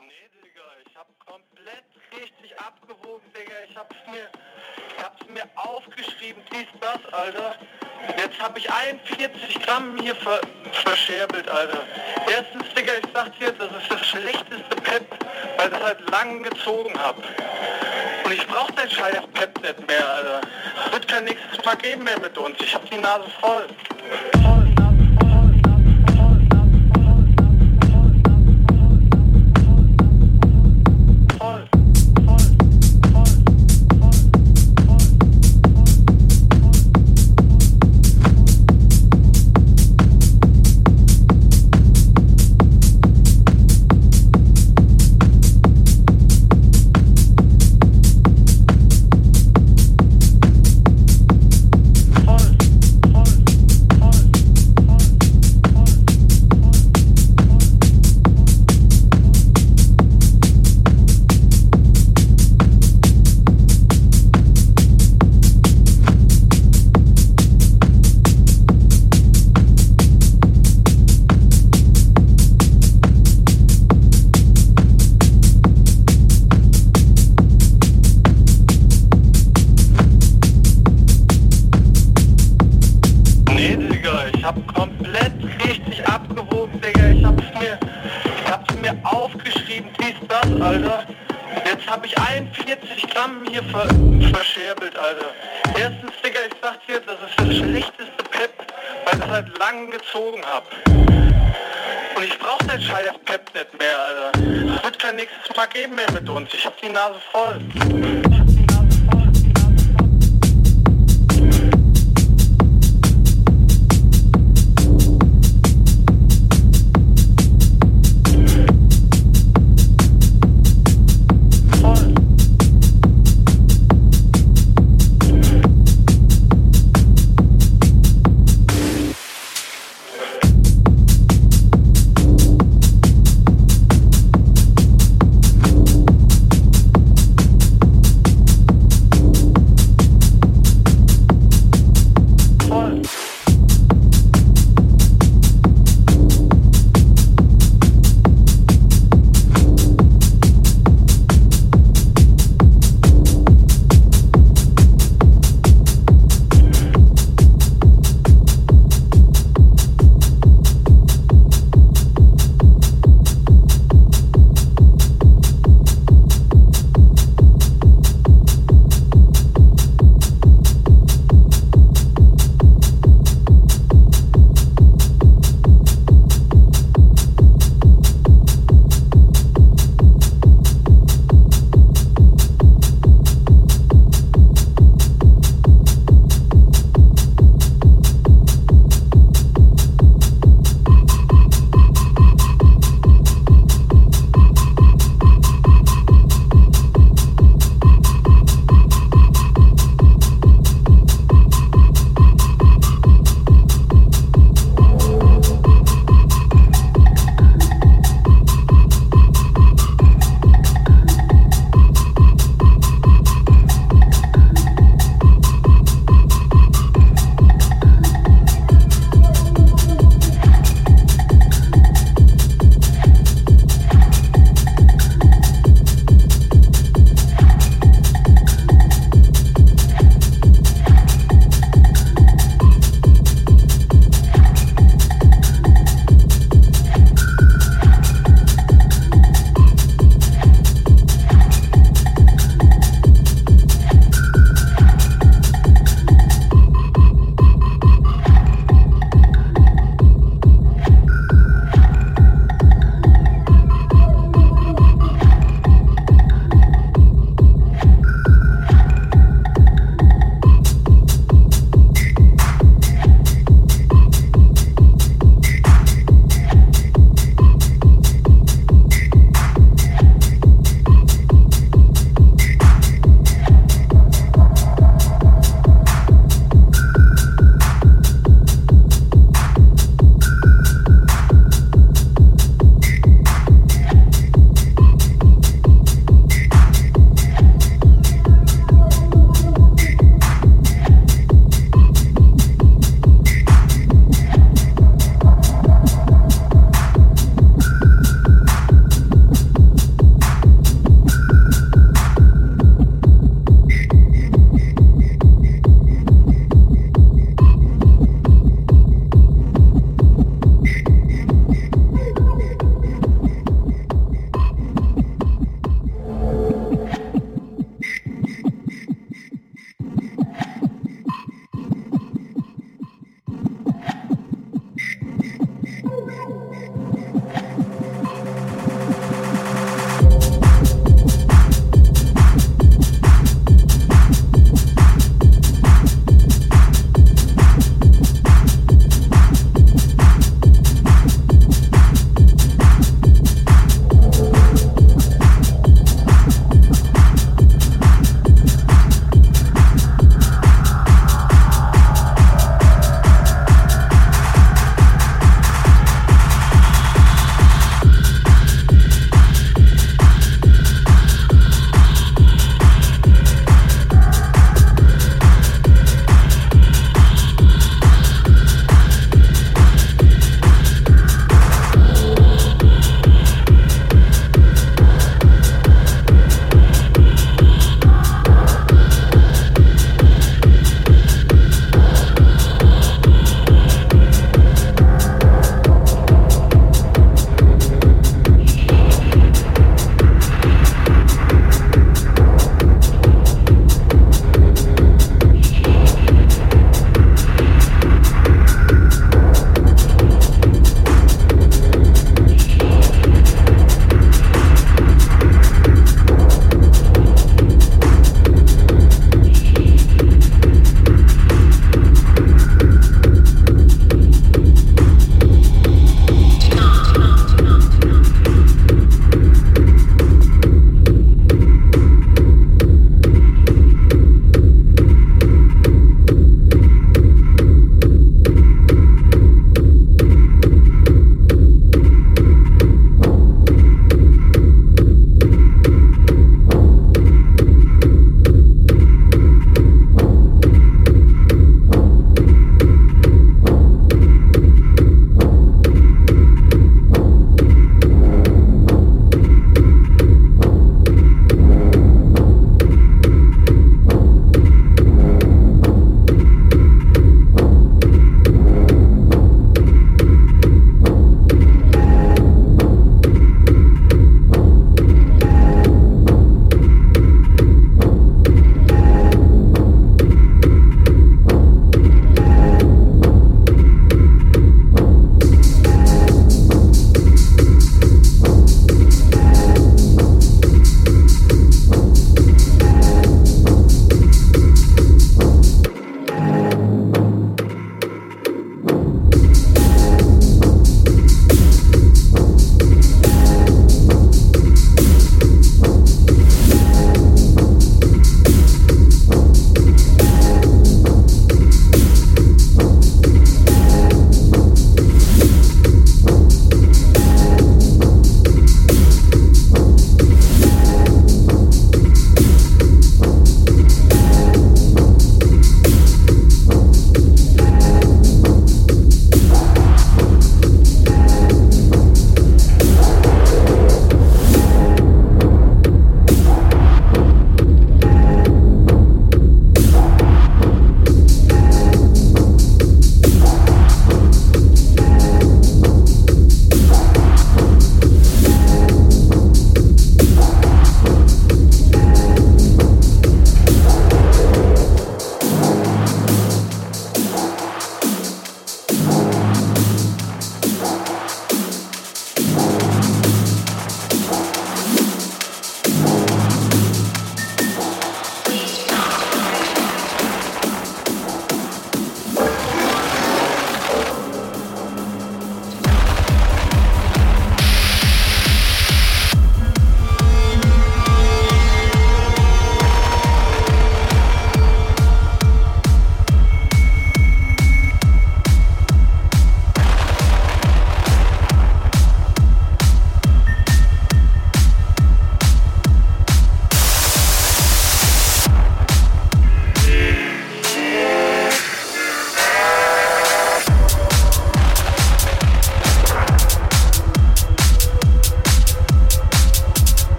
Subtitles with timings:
[0.00, 3.52] Nee, Digga, ich hab komplett richtig abgewogen, Digga.
[3.68, 4.28] Ich hab's mir,
[4.96, 7.56] ich hab's mir aufgeschrieben, dies, das, Alter.
[8.16, 10.40] Jetzt hab ich 41 Gramm hier ver
[10.84, 11.82] verscherbelt, Alter.
[12.30, 15.04] Erstens, Digga, ich sag dir, das ist das schlechteste Pep,
[15.56, 17.16] weil ich das halt lang gezogen hab.
[18.24, 20.40] Und ich brauch dein scheiß Pep nicht mehr, Alter.
[20.92, 22.58] Wird kein nächstes Mal geben mehr mit uns.
[22.60, 23.66] Ich hab die Nase voll.
[24.42, 24.59] Voll,